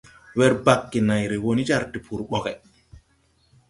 [0.41, 2.59] Wer bagge nāyre wō ni jar tpur boge.